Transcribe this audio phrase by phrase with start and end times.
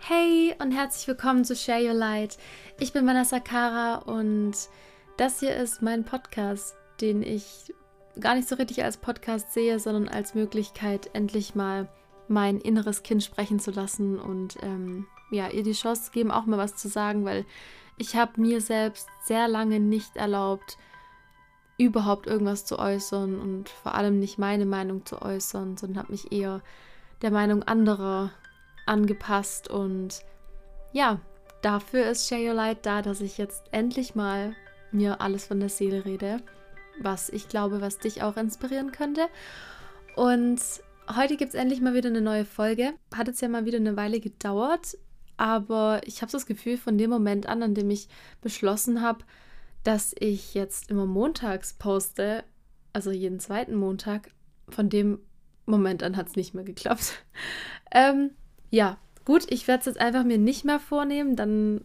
[0.00, 2.38] Hey und herzlich willkommen zu Share Your Light.
[2.78, 4.54] Ich bin Vanessa Kara und
[5.16, 7.74] das hier ist mein Podcast, den ich
[8.18, 11.88] gar nicht so richtig als Podcast sehe, sondern als Möglichkeit, endlich mal
[12.28, 16.46] mein inneres Kind sprechen zu lassen und ähm, ja, ihr die Chance zu geben, auch
[16.46, 17.44] mal was zu sagen, weil
[17.98, 20.78] ich habe mir selbst sehr lange nicht erlaubt,
[21.76, 26.32] überhaupt irgendwas zu äußern und vor allem nicht meine Meinung zu äußern, sondern habe mich
[26.32, 26.62] eher
[27.20, 28.30] der Meinung anderer
[28.88, 30.20] angepasst und
[30.92, 31.20] ja,
[31.62, 34.54] dafür ist Share Your Light da, dass ich jetzt endlich mal
[34.90, 36.40] mir alles von der Seele rede,
[37.00, 39.28] was ich glaube, was dich auch inspirieren könnte.
[40.16, 40.60] Und
[41.14, 42.94] heute gibt es endlich mal wieder eine neue Folge.
[43.14, 44.96] Hat jetzt ja mal wieder eine Weile gedauert,
[45.36, 48.08] aber ich habe das Gefühl, von dem Moment an, an dem ich
[48.40, 49.24] beschlossen habe,
[49.84, 52.44] dass ich jetzt immer montags poste,
[52.92, 54.30] also jeden zweiten Montag,
[54.68, 55.20] von dem
[55.66, 57.24] Moment an hat es nicht mehr geklappt.
[57.92, 58.30] ähm,
[58.70, 61.36] ja, gut, ich werde es jetzt einfach mir nicht mehr vornehmen.
[61.36, 61.84] Dann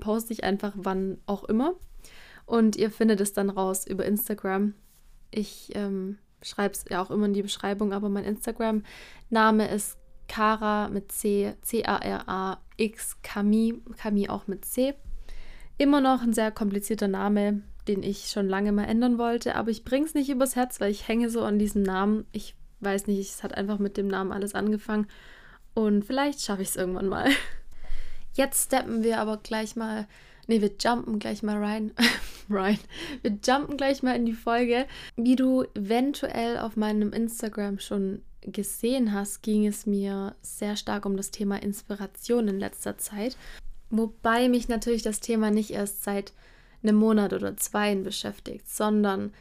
[0.00, 1.74] poste ich einfach wann auch immer.
[2.46, 4.74] Und ihr findet es dann raus über Instagram.
[5.30, 10.88] Ich ähm, schreibe es ja auch immer in die Beschreibung, aber mein Instagram-Name ist Kara
[10.88, 14.94] mit C, C-A-R-A-X, Kami, Kami auch mit C.
[15.76, 19.84] Immer noch ein sehr komplizierter Name, den ich schon lange mal ändern wollte, aber ich
[19.84, 22.26] bringe es nicht übers Herz, weil ich hänge so an diesem Namen.
[22.32, 25.06] Ich weiß nicht, es hat einfach mit dem Namen alles angefangen
[25.78, 27.30] und vielleicht schaffe ich es irgendwann mal.
[28.34, 30.08] Jetzt steppen wir aber gleich mal,
[30.48, 31.92] nee, wir jumpen gleich mal rein.
[32.50, 32.80] rein.
[33.22, 34.86] Wir jumpen gleich mal in die Folge.
[35.14, 41.16] Wie du eventuell auf meinem Instagram schon gesehen hast, ging es mir sehr stark um
[41.16, 43.36] das Thema Inspiration in letzter Zeit.
[43.88, 46.32] Wobei mich natürlich das Thema nicht erst seit
[46.82, 49.32] einem Monat oder zwei beschäftigt, sondern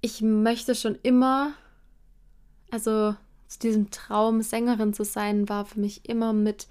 [0.00, 1.52] ich möchte schon immer,
[2.70, 3.14] also
[3.52, 6.68] zu diesem Traum, Sängerin zu sein, war für mich immer mit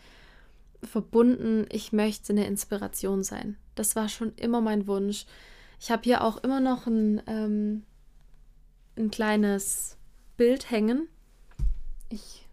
[0.84, 3.56] verbunden, ich möchte eine Inspiration sein.
[3.76, 5.26] Das war schon immer mein Wunsch.
[5.80, 7.84] Ich habe hier auch immer noch ein, ähm,
[8.98, 9.98] ein kleines
[10.38, 11.08] Bild hängen.
[12.10, 12.48] Ich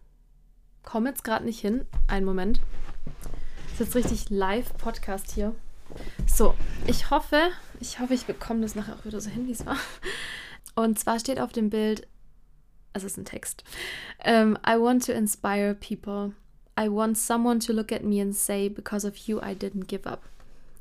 [0.83, 1.87] komme jetzt gerade nicht hin.
[2.07, 2.61] Einen Moment.
[3.71, 5.55] Das ist jetzt richtig Live-Podcast hier.
[6.27, 6.55] So,
[6.87, 7.49] ich hoffe,
[7.81, 9.79] ich hoffe, ich bekomme das nachher auch wieder so hin, wie es war.
[10.75, 12.07] Und zwar steht auf dem Bild,
[12.93, 13.65] es ist ein Text.
[14.25, 16.33] Um, ähm, I want to inspire people.
[16.79, 20.09] I want someone to look at me and say, because of you, I didn't give
[20.09, 20.23] up.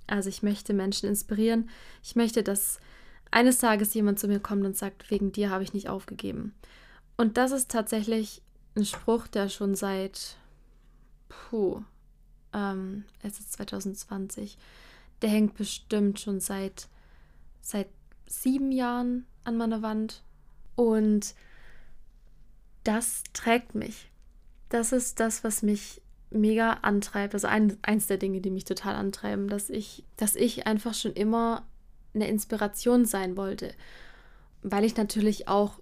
[0.08, 1.70] Also ich möchte Menschen inspirieren.
[2.04, 2.80] Ich möchte, dass
[3.32, 6.54] eines Tages jemand zu mir kommt und sagt, wegen dir habe ich nicht aufgegeben.
[7.18, 8.42] Und das ist tatsächlich
[8.76, 10.38] ein Spruch, der schon seit,
[11.28, 11.82] puh,
[12.54, 14.58] ähm, es ist 2020,
[15.22, 16.88] der hängt bestimmt schon seit,
[17.62, 17.88] seit
[18.28, 20.22] sieben Jahren an meiner Wand.
[20.76, 21.34] Und
[22.88, 24.10] das trägt mich.
[24.70, 27.34] Das ist das, was mich mega antreibt.
[27.34, 31.14] Also ein, eins der Dinge, die mich total antreiben, dass ich, dass ich einfach schon
[31.14, 31.66] immer
[32.14, 33.74] eine Inspiration sein wollte.
[34.62, 35.80] Weil ich natürlich auch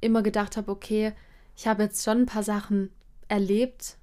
[0.00, 1.12] immer gedacht habe, okay,
[1.56, 2.90] ich habe jetzt schon ein paar Sachen
[3.28, 3.96] erlebt,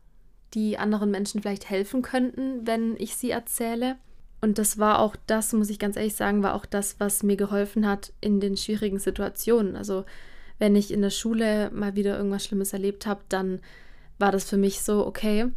[0.54, 3.98] die anderen Menschen vielleicht helfen könnten, wenn ich sie erzähle.
[4.42, 7.38] Und das war auch das, muss ich ganz ehrlich sagen, war auch das, was mir
[7.38, 9.76] geholfen hat in den schwierigen Situationen.
[9.76, 10.06] Also
[10.62, 13.62] wenn ich in der Schule mal wieder irgendwas Schlimmes erlebt habe, dann
[14.20, 15.48] war das für mich so, okay,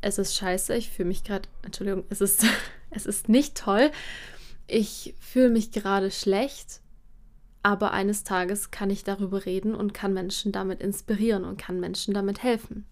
[0.00, 2.44] es ist scheiße, ich fühle mich gerade, Entschuldigung, es ist,
[2.90, 3.92] es ist nicht toll,
[4.66, 6.80] ich fühle mich gerade schlecht,
[7.62, 12.12] aber eines Tages kann ich darüber reden und kann Menschen damit inspirieren und kann Menschen
[12.12, 12.86] damit helfen.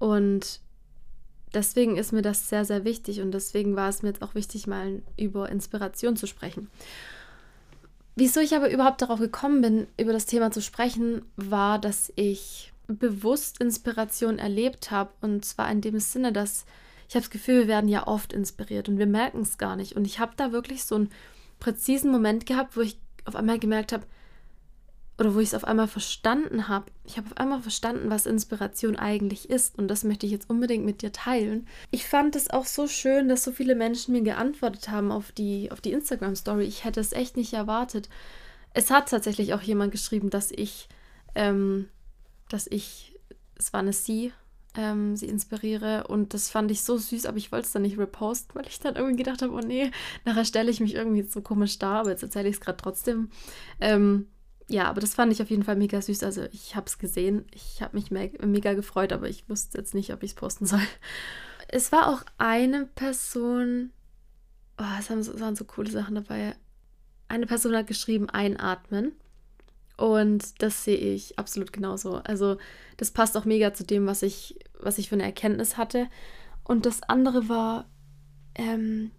[0.00, 0.58] Und
[1.54, 4.66] deswegen ist mir das sehr, sehr wichtig und deswegen war es mir jetzt auch wichtig,
[4.66, 6.68] mal über Inspiration zu sprechen.
[8.18, 12.72] Wieso ich aber überhaupt darauf gekommen bin, über das Thema zu sprechen, war, dass ich
[12.86, 15.10] bewusst Inspiration erlebt habe.
[15.20, 16.64] Und zwar in dem Sinne, dass
[17.08, 19.94] ich habe das Gefühl, wir werden ja oft inspiriert und wir merken es gar nicht.
[19.94, 21.10] Und ich habe da wirklich so einen
[21.60, 24.06] präzisen Moment gehabt, wo ich auf einmal gemerkt habe,
[25.18, 26.86] oder wo ich es auf einmal verstanden habe.
[27.04, 30.84] Ich habe auf einmal verstanden, was Inspiration eigentlich ist und das möchte ich jetzt unbedingt
[30.84, 31.66] mit dir teilen.
[31.90, 35.70] Ich fand es auch so schön, dass so viele Menschen mir geantwortet haben auf die,
[35.70, 36.64] auf die Instagram-Story.
[36.64, 38.08] Ich hätte es echt nicht erwartet.
[38.74, 40.88] Es hat tatsächlich auch jemand geschrieben, dass ich,
[41.34, 41.88] ähm,
[42.50, 43.18] dass ich,
[43.58, 44.32] es war eine Sie,
[44.76, 47.98] ähm, sie inspiriere und das fand ich so süß, aber ich wollte es dann nicht
[47.98, 49.90] reposten, weil ich dann irgendwie gedacht habe, oh nee,
[50.26, 53.30] nachher stelle ich mich irgendwie so komisch dar, aber jetzt erzähle ich es gerade trotzdem.
[53.80, 54.26] Ähm,
[54.68, 56.22] ja, aber das fand ich auf jeden Fall mega süß.
[56.24, 59.94] Also ich habe es gesehen, ich habe mich me mega gefreut, aber ich wusste jetzt
[59.94, 60.80] nicht, ob ich es posten soll.
[61.68, 63.90] Es war auch eine Person,
[64.78, 66.54] oh, es waren so coole Sachen dabei.
[67.26, 69.10] Eine Person hat geschrieben, einatmen.
[69.96, 72.18] Und das sehe ich absolut genauso.
[72.18, 72.58] Also
[72.98, 76.06] das passt auch mega zu dem, was ich, was ich für eine Erkenntnis hatte.
[76.62, 77.88] Und das andere war
[78.54, 79.10] ähm,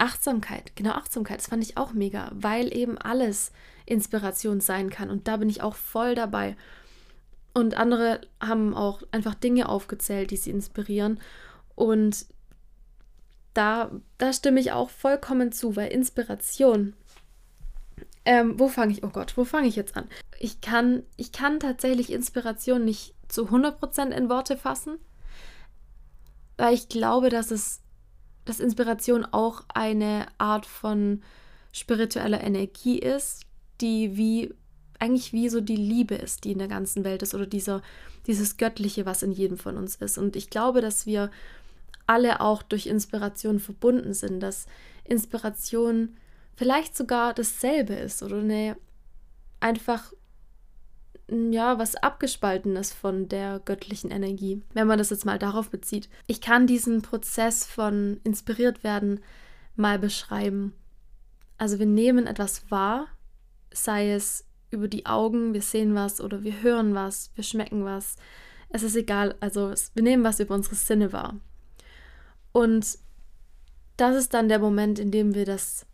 [0.00, 0.74] Achtsamkeit.
[0.76, 1.38] Genau, Achtsamkeit.
[1.38, 3.52] Das fand ich auch mega, weil eben alles
[3.86, 5.10] Inspiration sein kann.
[5.10, 6.56] Und da bin ich auch voll dabei.
[7.54, 11.20] Und andere haben auch einfach Dinge aufgezählt, die sie inspirieren.
[11.74, 12.26] Und
[13.54, 16.94] da, da stimme ich auch vollkommen zu, weil Inspiration.
[18.24, 19.04] Ähm, wo fange ich?
[19.04, 20.06] Oh Gott, wo fange ich jetzt an?
[20.38, 24.98] Ich kann, ich kann tatsächlich Inspiration nicht zu 100% in Worte fassen,
[26.56, 27.81] weil ich glaube, dass es,
[28.44, 31.22] dass Inspiration auch eine Art von
[31.72, 33.42] spiritueller Energie ist,
[33.80, 34.54] die wie
[34.98, 37.82] eigentlich wie so die Liebe ist, die in der ganzen Welt ist oder dieser,
[38.26, 40.16] dieses Göttliche, was in jedem von uns ist.
[40.16, 41.30] Und ich glaube, dass wir
[42.06, 44.66] alle auch durch Inspiration verbunden sind, dass
[45.04, 46.16] Inspiration
[46.54, 48.76] vielleicht sogar dasselbe ist oder eine
[49.58, 50.12] einfach
[51.52, 56.08] ja, was abgespaltenes von der göttlichen Energie, wenn man das jetzt mal darauf bezieht.
[56.26, 59.20] Ich kann diesen Prozess von inspiriert werden
[59.76, 60.74] mal beschreiben.
[61.58, 63.06] Also wir nehmen etwas wahr,
[63.72, 68.16] sei es über die Augen, wir sehen was oder wir hören was, wir schmecken was.
[68.68, 71.36] Es ist egal, also wir nehmen was über unsere Sinne wahr.
[72.52, 72.98] Und
[73.96, 75.86] das ist dann der Moment, in dem wir das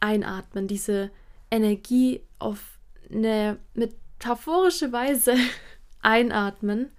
[0.00, 1.10] einatmen, diese
[1.50, 2.78] Energie auf
[3.10, 3.58] eine
[4.18, 5.36] metaphorische Weise
[6.02, 6.90] einatmen.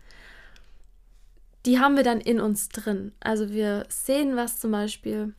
[1.65, 3.11] Die haben wir dann in uns drin.
[3.19, 5.33] Also wir sehen was zum Beispiel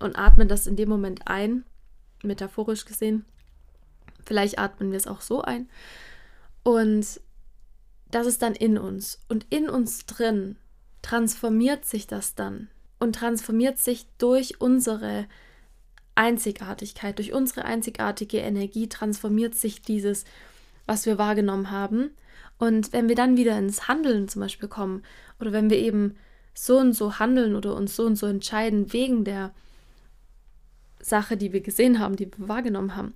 [0.00, 1.64] und atmen das in dem Moment ein,
[2.22, 3.24] metaphorisch gesehen.
[4.24, 5.68] Vielleicht atmen wir es auch so ein.
[6.64, 7.20] Und
[8.10, 9.20] das ist dann in uns.
[9.28, 10.56] Und in uns drin
[11.02, 12.68] transformiert sich das dann
[12.98, 15.26] und transformiert sich durch unsere
[16.14, 20.24] Einzigartigkeit, durch unsere einzigartige Energie transformiert sich dieses,
[20.86, 22.10] was wir wahrgenommen haben.
[22.58, 25.02] Und wenn wir dann wieder ins Handeln zum Beispiel kommen
[25.40, 26.16] oder wenn wir eben
[26.54, 29.54] so und so handeln oder uns so und so entscheiden wegen der
[31.00, 33.14] Sache, die wir gesehen haben, die wir wahrgenommen haben,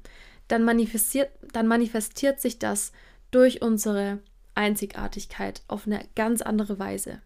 [0.48, 2.92] dann manifestiert, dann manifestiert sich das
[3.30, 4.20] durch unsere
[4.54, 7.20] Einzigartigkeit auf eine ganz andere Weise.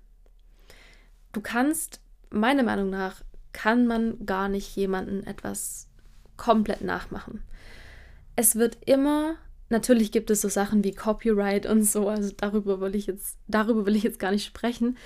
[1.32, 2.00] Du kannst
[2.30, 3.22] meiner Meinung nach
[3.52, 5.88] kann man gar nicht jemanden etwas
[6.36, 7.42] komplett nachmachen.
[8.36, 9.34] Es wird immer,
[9.70, 13.86] natürlich gibt es so Sachen wie Copyright und so, also darüber will ich jetzt, darüber
[13.86, 14.98] will ich jetzt gar nicht sprechen,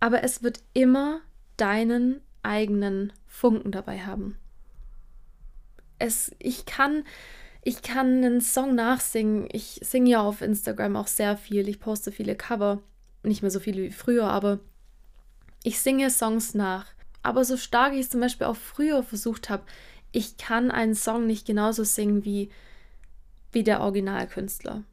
[0.00, 1.20] aber es wird immer
[1.56, 4.38] deinen eigenen Funken dabei haben.
[5.98, 7.04] Es, ich kann,
[7.62, 9.48] ich kann einen Song nachsingen.
[9.50, 11.68] Ich singe ja auf Instagram auch sehr viel.
[11.68, 12.82] Ich poste viele Cover.
[13.22, 14.60] Nicht mehr so viele wie früher, aber
[15.64, 16.86] ich singe Songs nach.
[17.22, 19.64] Aber so stark ich es zum Beispiel auch früher versucht habe,
[20.12, 22.50] ich kann einen Song nicht genauso singen wie,
[23.56, 24.84] wie der Originalkünstler.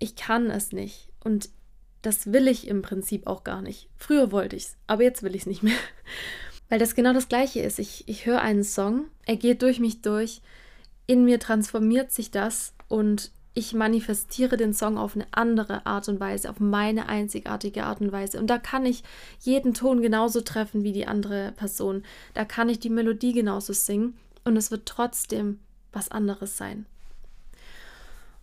[0.00, 1.12] Ich kann es nicht.
[1.22, 1.48] Und
[2.02, 3.88] das will ich im Prinzip auch gar nicht.
[3.96, 5.76] Früher wollte ich es, aber jetzt will ich es nicht mehr.
[6.68, 7.78] Weil das genau das Gleiche ist.
[7.78, 10.42] Ich, ich höre einen Song, er geht durch mich durch,
[11.06, 16.18] in mir transformiert sich das und ich manifestiere den Song auf eine andere Art und
[16.18, 18.40] Weise, auf meine einzigartige Art und Weise.
[18.40, 19.04] Und da kann ich
[19.38, 22.02] jeden Ton genauso treffen wie die andere Person.
[22.34, 25.60] Da kann ich die Melodie genauso singen und es wird trotzdem
[25.92, 26.86] was anderes sein.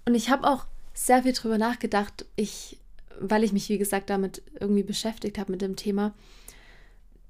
[0.05, 2.79] Und ich habe auch sehr viel drüber nachgedacht, ich,
[3.19, 6.13] weil ich mich, wie gesagt, damit irgendwie beschäftigt habe mit dem Thema,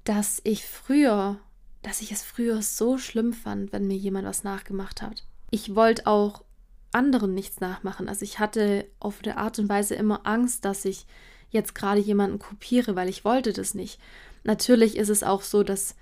[0.04, 1.38] dass ich früher,
[1.82, 5.24] dass ich es früher so schlimm fand, wenn mir jemand was nachgemacht hat.
[5.50, 6.44] Ich wollte auch
[6.92, 8.08] anderen nichts nachmachen.
[8.08, 11.06] Also ich hatte auf der Art und Weise immer Angst, dass ich
[11.50, 14.00] jetzt gerade jemanden kopiere, weil ich wollte das nicht.
[14.44, 15.96] Natürlich ist es auch so, dass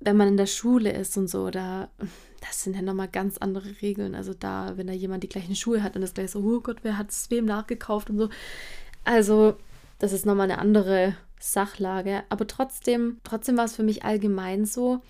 [0.00, 1.90] wenn man in der Schule ist und so, da
[2.40, 4.14] das sind ja nochmal ganz andere Regeln.
[4.14, 6.78] Also da, wenn da jemand die gleichen Schuhe hat und das gleich so, oh Gott,
[6.82, 8.28] wer hat es wem nachgekauft und so.
[9.04, 9.56] Also
[9.98, 12.22] das ist nochmal eine andere Sachlage.
[12.28, 15.00] Aber trotzdem, trotzdem war es für mich allgemein so,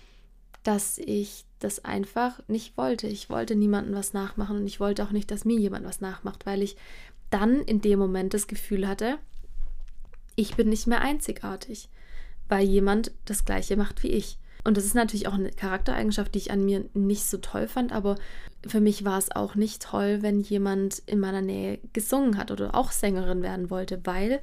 [0.63, 3.07] dass ich das einfach nicht wollte.
[3.07, 6.45] Ich wollte niemandem was nachmachen und ich wollte auch nicht, dass mir jemand was nachmacht,
[6.45, 6.75] weil ich
[7.29, 9.17] dann in dem Moment das Gefühl hatte,
[10.35, 11.89] ich bin nicht mehr einzigartig,
[12.49, 14.37] weil jemand das gleiche macht wie ich.
[14.63, 17.91] Und das ist natürlich auch eine Charaktereigenschaft, die ich an mir nicht so toll fand,
[17.91, 18.15] aber
[18.67, 22.75] für mich war es auch nicht toll, wenn jemand in meiner Nähe gesungen hat oder
[22.75, 24.39] auch Sängerin werden wollte, weil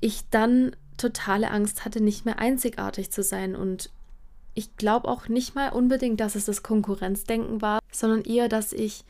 [0.00, 3.90] ich dann totale Angst hatte, nicht mehr einzigartig zu sein und
[4.54, 9.04] ich glaube auch nicht mal unbedingt, dass es das Konkurrenzdenken war, sondern eher, dass ich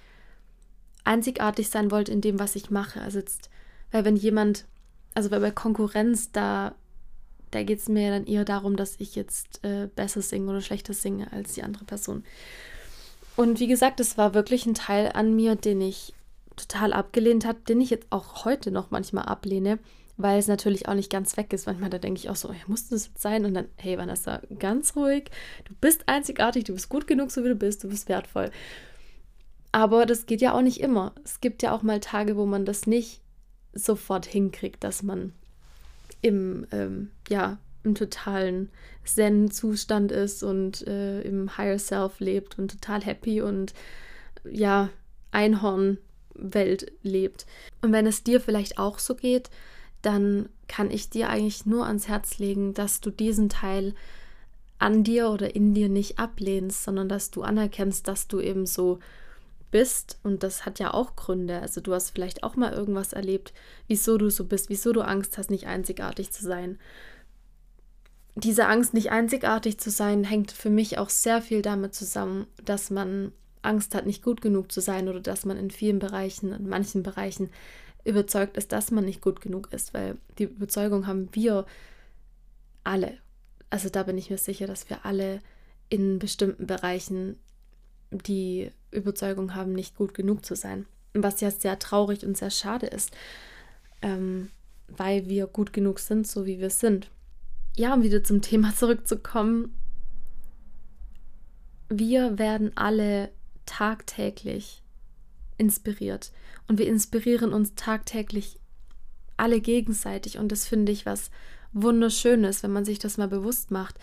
[1.04, 3.00] einzigartig sein wollte in dem, was ich mache.
[3.00, 3.50] Also jetzt,
[3.90, 4.66] weil wenn jemand,
[5.14, 6.74] also weil bei Konkurrenz, da,
[7.50, 10.94] da geht es mir dann eher darum, dass ich jetzt äh, besser singe oder schlechter
[10.94, 12.24] singe als die andere Person.
[13.36, 16.12] Und wie gesagt, es war wirklich ein Teil an mir, den ich
[16.56, 19.78] total abgelehnt hat, den ich jetzt auch heute noch manchmal ablehne,
[20.16, 21.66] weil es natürlich auch nicht ganz weg ist.
[21.66, 23.44] Manchmal da denke ich auch so, hey, muss das jetzt sein?
[23.44, 25.30] Und dann, hey Vanessa, ganz ruhig,
[25.64, 28.50] du bist einzigartig, du bist gut genug, so wie du bist, du bist wertvoll.
[29.72, 31.14] Aber das geht ja auch nicht immer.
[31.24, 33.22] Es gibt ja auch mal Tage, wo man das nicht
[33.72, 35.32] sofort hinkriegt, dass man
[36.22, 38.70] im, ähm, ja, im totalen
[39.04, 43.72] Zen-Zustand ist und äh, im Higher Self lebt und total happy und
[44.44, 44.90] ja,
[45.32, 47.46] Einhorn-Welt lebt.
[47.82, 49.50] Und wenn es dir vielleicht auch so geht,
[50.02, 53.94] dann kann ich dir eigentlich nur ans Herz legen, dass du diesen Teil
[54.78, 58.98] an dir oder in dir nicht ablehnst, sondern dass du anerkennst, dass du eben so
[59.70, 60.18] bist.
[60.22, 61.60] Und das hat ja auch Gründe.
[61.60, 63.52] Also du hast vielleicht auch mal irgendwas erlebt,
[63.86, 66.78] wieso du so bist, wieso du Angst hast, nicht einzigartig zu sein.
[68.34, 72.90] Diese Angst, nicht einzigartig zu sein, hängt für mich auch sehr viel damit zusammen, dass
[72.90, 76.68] man Angst hat, nicht gut genug zu sein oder dass man in vielen Bereichen, in
[76.68, 77.50] manchen Bereichen
[78.04, 81.66] überzeugt ist, dass man nicht gut genug ist, weil die Überzeugung haben wir
[82.84, 83.18] alle.
[83.68, 85.40] Also da bin ich mir sicher, dass wir alle
[85.90, 87.36] in bestimmten Bereichen
[88.10, 90.86] die Überzeugung haben, nicht gut genug zu sein.
[91.14, 93.12] Was ja sehr traurig und sehr schade ist,
[94.02, 94.50] ähm,
[94.88, 97.10] weil wir gut genug sind, so wie wir sind.
[97.76, 99.74] Ja, um wieder zum Thema zurückzukommen.
[101.88, 103.30] Wir werden alle
[103.66, 104.82] tagtäglich
[105.58, 106.32] inspiriert.
[106.68, 108.58] Und wir inspirieren uns tagtäglich
[109.36, 110.38] alle gegenseitig.
[110.38, 111.30] Und das finde ich was
[111.72, 113.98] Wunderschönes, wenn man sich das mal bewusst macht.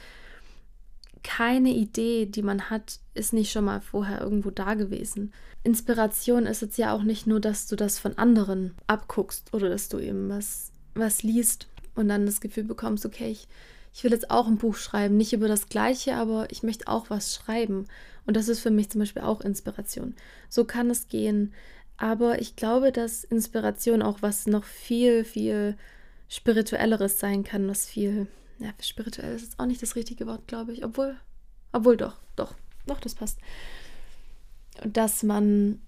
[1.27, 5.34] Keine Idee, die man hat, ist nicht schon mal vorher irgendwo da gewesen.
[5.65, 9.89] Inspiration ist jetzt ja auch nicht nur, dass du das von anderen abguckst oder dass
[9.89, 13.50] du eben was, was liest und dann das Gefühl bekommst, okay, ich,
[13.93, 17.10] ich will jetzt auch ein Buch schreiben, nicht über das Gleiche, aber ich möchte auch
[17.10, 17.88] was schreiben.
[18.25, 20.15] Und das ist für mich zum Beispiel auch Inspiration.
[20.48, 21.53] So kann es gehen.
[21.98, 25.75] Aber ich glaube, dass Inspiration auch was noch viel, viel
[26.29, 28.27] spirituelleres sein kann, was viel,
[28.59, 30.83] ja, spirituell ist jetzt auch nicht das richtige Wort, glaube ich.
[30.83, 31.17] Obwohl,
[31.71, 32.53] obwohl doch, doch,
[32.85, 33.39] doch, das passt.
[34.83, 35.81] Dass man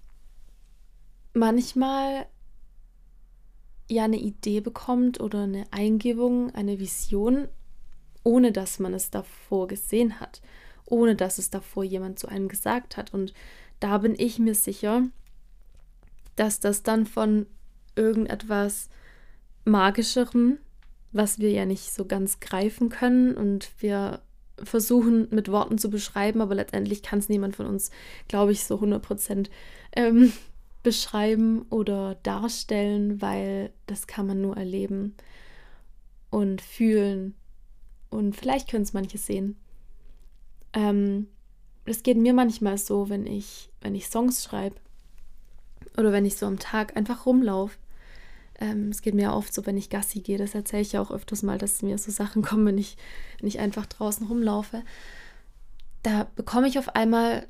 [1.32, 2.26] manchmal
[3.88, 7.48] ja eine Idee bekommt oder eine Eingebung, eine Vision,
[8.22, 10.40] ohne dass man es davor gesehen hat
[10.90, 13.14] ohne dass es davor jemand zu einem gesagt hat.
[13.14, 13.32] Und
[13.78, 15.04] da bin ich mir sicher,
[16.36, 17.46] dass das dann von
[17.96, 18.90] irgendetwas
[19.64, 20.58] Magischerem,
[21.12, 24.20] was wir ja nicht so ganz greifen können und wir
[24.62, 27.90] versuchen mit Worten zu beschreiben, aber letztendlich kann es niemand von uns,
[28.28, 29.50] glaube ich, so 100 Prozent
[29.94, 30.32] ähm,
[30.82, 35.14] beschreiben oder darstellen, weil das kann man nur erleben
[36.30, 37.34] und fühlen.
[38.08, 39.56] Und vielleicht können es manche sehen.
[40.72, 41.28] Ähm,
[41.84, 44.76] das geht mir manchmal so, wenn ich, wenn ich Songs schreibe
[45.96, 47.76] oder wenn ich so am Tag einfach rumlaufe.
[48.60, 50.38] Ähm, es geht mir oft so, wenn ich Gassi gehe.
[50.38, 52.96] Das erzähle ich ja auch öfters mal, dass mir so Sachen kommen, wenn ich,
[53.38, 54.82] wenn ich einfach draußen rumlaufe.
[56.02, 57.46] Da bekomme ich auf einmal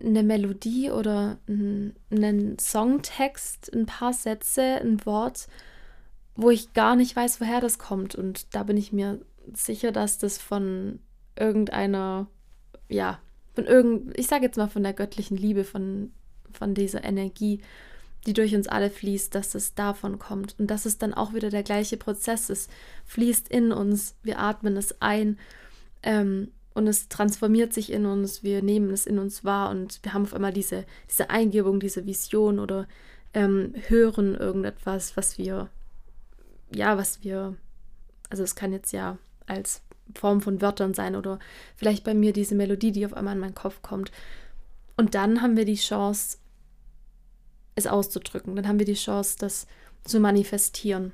[0.00, 5.48] eine Melodie oder einen Songtext, ein paar Sätze, ein Wort,
[6.36, 8.14] wo ich gar nicht weiß, woher das kommt.
[8.14, 9.20] Und da bin ich mir
[9.52, 11.00] sicher, dass das von
[11.36, 12.28] irgendeiner
[12.88, 13.20] ja,
[13.54, 16.12] von irgend, ich sage jetzt mal von der göttlichen Liebe, von,
[16.52, 17.60] von dieser Energie,
[18.26, 21.50] die durch uns alle fließt, dass es davon kommt und dass es dann auch wieder
[21.50, 22.70] der gleiche Prozess ist,
[23.06, 25.38] fließt in uns, wir atmen es ein
[26.02, 30.14] ähm, und es transformiert sich in uns, wir nehmen es in uns wahr und wir
[30.14, 32.86] haben auf einmal diese, diese Eingebung, diese Vision oder
[33.34, 35.68] ähm, hören irgendetwas, was wir,
[36.74, 37.56] ja, was wir,
[38.30, 39.82] also es kann jetzt ja als
[40.14, 41.38] Form von Wörtern sein oder
[41.76, 44.10] vielleicht bei mir diese Melodie, die auf einmal in meinen Kopf kommt.
[44.96, 46.38] Und dann haben wir die Chance,
[47.78, 48.56] es auszudrücken.
[48.56, 49.66] Dann haben wir die Chance, das
[50.04, 51.12] zu manifestieren.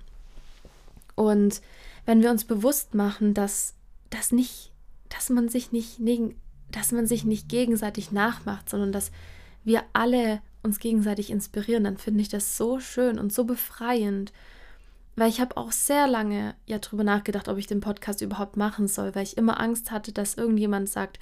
[1.15, 1.61] Und
[2.07, 3.75] wenn wir uns bewusst machen, dass
[4.11, 4.73] das nicht,
[5.09, 6.01] dass man sich nicht,
[6.71, 9.11] dass man sich nicht gegenseitig nachmacht, sondern dass
[9.65, 14.33] wir alle uns gegenseitig inspirieren, dann finde ich das so schön und so befreiend
[15.17, 18.89] weil ich habe auch sehr lange ja drüber nachgedacht, ob ich den Podcast überhaupt machen
[18.89, 21.19] soll, weil ich immer Angst hatte, dass irgendjemand sagt,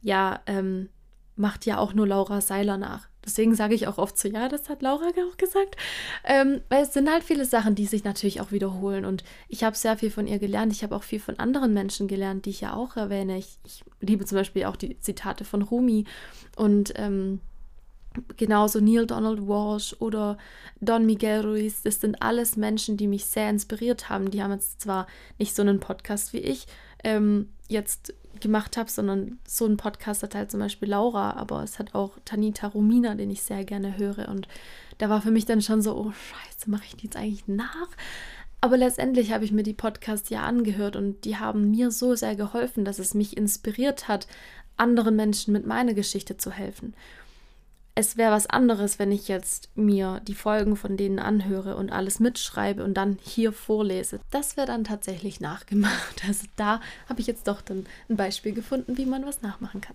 [0.00, 0.88] ja, ähm,
[1.36, 3.08] macht ja auch nur Laura Seiler nach.
[3.24, 5.76] Deswegen sage ich auch oft so, ja, das hat Laura auch gesagt.
[6.24, 9.04] Ähm, weil es sind halt viele Sachen, die sich natürlich auch wiederholen.
[9.04, 10.72] Und ich habe sehr viel von ihr gelernt.
[10.72, 13.38] Ich habe auch viel von anderen Menschen gelernt, die ich ja auch erwähne.
[13.38, 16.04] Ich, ich liebe zum Beispiel auch die Zitate von Rumi.
[16.56, 17.40] Und ähm,
[18.36, 20.38] Genauso Neil Donald Walsh oder
[20.80, 24.30] Don Miguel Ruiz, das sind alles Menschen, die mich sehr inspiriert haben.
[24.30, 26.66] Die haben jetzt zwar nicht so einen Podcast wie ich
[27.02, 28.14] ähm, jetzt
[28.44, 32.12] gemacht habe, sondern so einen Podcast hat halt zum Beispiel Laura, aber es hat auch
[32.24, 34.28] Tanita Romina, den ich sehr gerne höre.
[34.28, 34.46] Und
[34.98, 37.88] da war für mich dann schon so, oh scheiße, mache ich die jetzt eigentlich nach?
[38.60, 42.36] Aber letztendlich habe ich mir die Podcasts ja angehört und die haben mir so sehr
[42.36, 44.28] geholfen, dass es mich inspiriert hat,
[44.76, 46.94] anderen Menschen mit meiner Geschichte zu helfen
[47.96, 52.18] es wäre was anderes, wenn ich jetzt mir die Folgen von denen anhöre und alles
[52.18, 54.18] mitschreibe und dann hier vorlese.
[54.30, 56.22] Das wäre dann tatsächlich nachgemacht.
[56.26, 59.94] Also da habe ich jetzt doch dann ein Beispiel gefunden, wie man was nachmachen kann.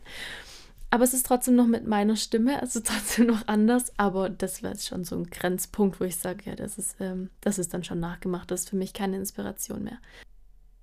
[0.92, 3.92] Aber es ist trotzdem noch mit meiner Stimme, also trotzdem noch anders.
[3.98, 7.30] Aber das wäre jetzt schon so ein Grenzpunkt, wo ich sage, ja, das ist, ähm,
[7.42, 8.50] das ist dann schon nachgemacht.
[8.50, 10.00] Das ist für mich keine Inspiration mehr.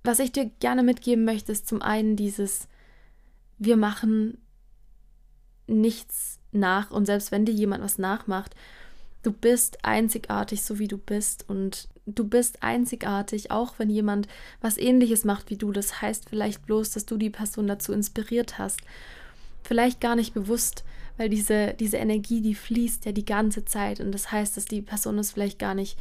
[0.03, 2.67] Was ich dir gerne mitgeben möchte, ist zum einen dieses,
[3.57, 4.37] wir machen
[5.65, 8.55] nichts nach und selbst wenn dir jemand was nachmacht,
[9.23, 14.27] du bist einzigartig, so wie du bist und du bist einzigartig, auch wenn jemand
[14.61, 15.71] was ähnliches macht wie du.
[15.71, 18.79] Das heißt vielleicht bloß, dass du die Person dazu inspiriert hast.
[19.63, 20.85] Vielleicht gar nicht bewusst,
[21.17, 24.81] weil diese, diese Energie, die fließt ja die ganze Zeit und das heißt, dass die
[24.81, 25.97] Person es vielleicht gar nicht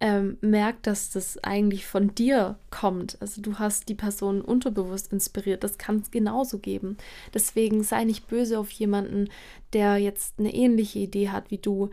[0.00, 3.16] ähm, merkt, dass das eigentlich von dir kommt.
[3.20, 5.64] Also du hast die Person unterbewusst inspiriert.
[5.64, 6.96] Das kann es genauso geben.
[7.32, 9.28] Deswegen sei nicht böse auf jemanden,
[9.72, 11.90] der jetzt eine ähnliche Idee hat wie du,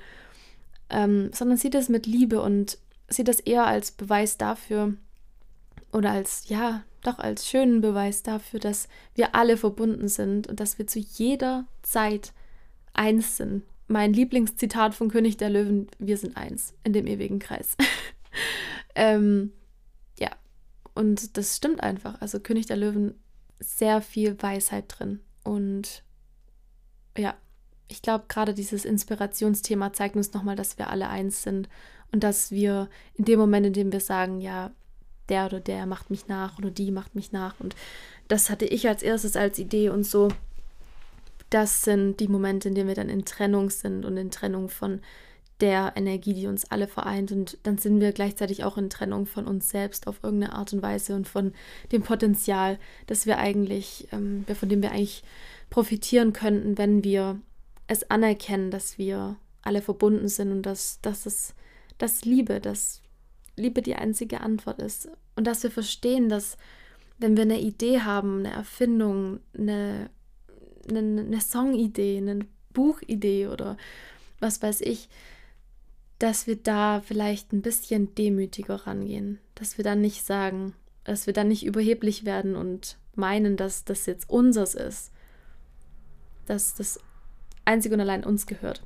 [0.89, 2.77] ähm, sondern sieh das mit Liebe und
[3.08, 4.96] sieh das eher als Beweis dafür
[5.91, 10.77] oder als, ja, doch als schönen Beweis dafür, dass wir alle verbunden sind und dass
[10.77, 12.34] wir zu jeder Zeit
[12.93, 17.75] eins sind mein Lieblingszitat von König der Löwen, wir sind eins in dem ewigen Kreis.
[18.95, 19.51] ähm,
[20.17, 20.29] ja,
[20.93, 22.21] und das stimmt einfach.
[22.21, 23.15] Also König der Löwen,
[23.60, 25.19] sehr viel Weisheit drin.
[25.43, 26.03] Und
[27.17, 27.36] ja,
[27.88, 31.67] ich glaube, gerade dieses Inspirationsthema zeigt uns nochmal, dass wir alle eins sind
[32.12, 34.71] und dass wir in dem Moment, in dem wir sagen, ja,
[35.29, 37.60] der oder der macht mich nach oder die macht mich nach.
[37.60, 37.75] Und
[38.27, 40.29] das hatte ich als erstes als Idee und so
[41.51, 45.01] das sind die Momente, in denen wir dann in Trennung sind und in Trennung von
[45.59, 47.31] der Energie, die uns alle vereint.
[47.31, 50.81] Und dann sind wir gleichzeitig auch in Trennung von uns selbst auf irgendeine Art und
[50.81, 51.53] Weise und von
[51.92, 55.24] dem Potenzial, das wir eigentlich, ähm, von dem wir eigentlich
[55.70, 57.40] profitieren könnten, wenn wir
[57.87, 61.53] es anerkennen, dass wir alle verbunden sind und dass, dass es
[61.98, 63.01] dass Liebe, dass
[63.55, 65.09] Liebe die einzige Antwort ist.
[65.35, 66.57] Und dass wir verstehen, dass
[67.20, 70.09] wenn wir eine Idee haben, eine Erfindung, eine
[70.89, 73.77] eine, Songidee, eine Buchidee oder
[74.39, 75.09] was weiß ich,
[76.20, 81.33] dass wir da vielleicht ein bisschen demütiger rangehen, dass wir dann nicht sagen, dass wir
[81.33, 85.11] dann nicht überheblich werden und meinen, dass das jetzt unseres ist,
[86.46, 87.00] dass das
[87.65, 88.83] einzig und allein uns gehört,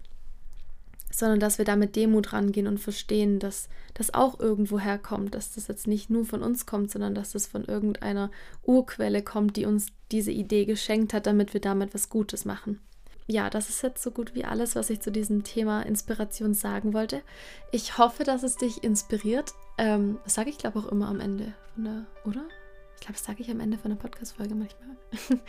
[1.19, 5.53] sondern dass wir da mit Demut rangehen und verstehen, dass das auch irgendwo herkommt, dass
[5.53, 8.31] das jetzt nicht nur von uns kommt, sondern dass das von irgendeiner
[8.63, 12.79] Urquelle kommt, die uns diese Idee geschenkt hat, damit wir damit was Gutes machen.
[13.27, 16.93] Ja, das ist jetzt so gut wie alles, was ich zu diesem Thema Inspiration sagen
[16.93, 17.21] wollte.
[17.71, 19.53] Ich hoffe, dass es dich inspiriert.
[19.79, 22.45] Ähm, das sage ich, glaube auch immer am Ende der, oder?
[22.95, 24.97] Ich glaube, das sage ich am Ende von der Podcast-Folge manchmal.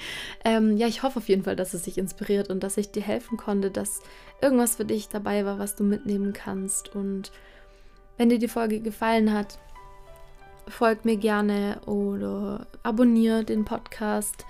[0.45, 3.03] ähm, ja, ich hoffe auf jeden Fall, dass es dich inspiriert und dass ich dir
[3.03, 4.01] helfen konnte, dass
[4.43, 6.95] irgendwas für dich dabei war, was du mitnehmen kannst.
[6.95, 7.33] Und
[8.17, 9.59] wenn dir die Folge gefallen hat,
[10.69, 14.45] folgt mir gerne oder abonniere den Podcast.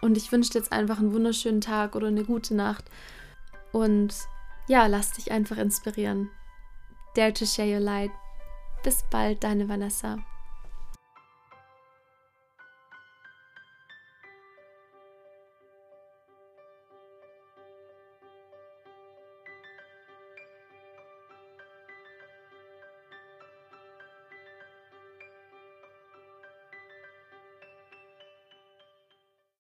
[0.00, 2.84] Und ich wünsche dir jetzt einfach einen wunderschönen Tag oder eine gute Nacht.
[3.72, 4.14] Und
[4.66, 6.30] ja, lass dich einfach inspirieren.
[7.14, 8.10] Dare to share your light.
[8.82, 10.18] Bis bald, deine Vanessa.